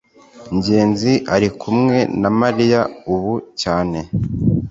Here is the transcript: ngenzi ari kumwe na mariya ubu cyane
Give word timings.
ngenzi 0.55 1.11
ari 1.35 1.49
kumwe 1.61 1.97
na 2.21 2.29
mariya 2.39 2.81
ubu 3.13 3.33
cyane 3.61 3.99